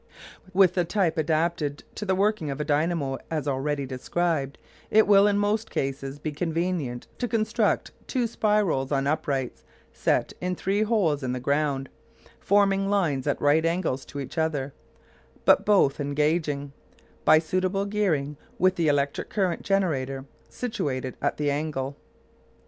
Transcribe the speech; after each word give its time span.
With 0.51 0.73
the 0.73 0.83
type 0.83 1.15
adapted 1.19 1.83
to 1.93 2.05
the 2.05 2.15
working 2.15 2.49
of 2.49 2.59
a 2.59 2.63
dynamo 2.63 3.19
as 3.29 3.47
already 3.47 3.85
described, 3.85 4.57
it 4.89 5.05
will, 5.05 5.27
in 5.27 5.37
most 5.37 5.69
cases, 5.69 6.17
be 6.17 6.31
convenient 6.31 7.05
to 7.19 7.27
construct 7.27 7.91
two 8.07 8.25
spirals 8.25 8.91
on 8.91 9.05
uprights 9.05 9.63
set 9.93 10.33
in 10.41 10.55
three 10.55 10.81
holes 10.81 11.21
in 11.21 11.33
the 11.33 11.39
ground, 11.39 11.87
forming 12.39 12.89
lines 12.89 13.27
at 13.27 13.39
right 13.39 13.63
angles 13.63 14.03
to 14.05 14.19
each 14.19 14.39
other, 14.39 14.73
but 15.45 15.65
both 15.65 15.99
engaging, 15.99 16.71
by 17.23 17.37
suitable 17.37 17.85
gearing, 17.85 18.37
with 18.57 18.77
the 18.77 18.87
electric 18.87 19.29
current 19.29 19.61
generator 19.61 20.25
situated 20.49 21.15
at 21.21 21.37
the 21.37 21.51
angle. 21.51 21.95